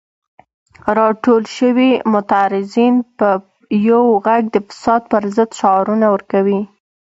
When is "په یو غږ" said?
3.17-4.43